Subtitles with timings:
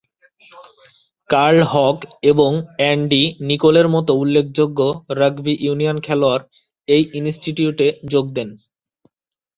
[1.29, 1.97] Curl Hogg
[2.31, 4.79] এবং Andy নিকোলের মতো উল্লেখযোগ্য
[5.19, 6.43] রাগবি ইউনিয়ন খেলোয়াড়
[6.87, 8.49] এই ইনস্টিটিউটে যোগ দেন।